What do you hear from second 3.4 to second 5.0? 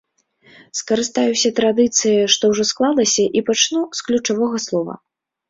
і пачну з ключавога слова.